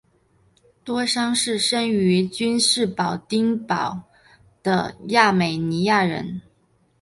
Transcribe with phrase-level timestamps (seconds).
[0.83, 4.05] 多桑是生于君士坦丁堡
[4.63, 6.41] 的亚美尼亚人。